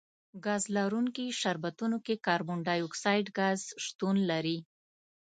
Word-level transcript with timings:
ګاز 0.45 0.63
لرونکي 0.75 1.27
شربتونو 1.39 1.97
کې 2.05 2.21
کاربن 2.27 2.59
ډای 2.67 2.79
اکسایډ 2.87 3.25
ګاز 3.39 3.59
شتون 3.85 4.15
لري. 4.31 4.57